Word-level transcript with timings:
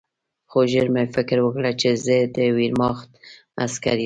خو 0.49 0.59
ژر 0.71 0.87
مې 0.93 1.03
فکر 1.15 1.37
وکړ 1.41 1.65
چې 1.81 1.89
زه 2.05 2.17
د 2.35 2.37
ویرماخت 2.57 3.09
عسکر 3.63 3.97
یم 3.97 3.99